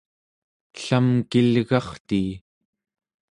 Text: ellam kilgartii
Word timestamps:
ellam 0.77 1.07
kilgartii 1.29 2.31